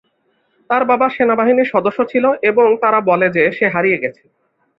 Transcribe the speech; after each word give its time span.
তার 0.69 0.83
বাবা 0.85 1.07
সেনাবাহিনীর 1.09 1.71
সদস্য 1.73 1.99
ছিল 2.11 2.25
এবং 2.49 2.67
তারা 2.83 2.99
বলে 3.09 3.27
যে 3.35 3.43
সে 3.57 3.65
হারিয়ে 3.73 4.01
গেছে। 4.03 4.23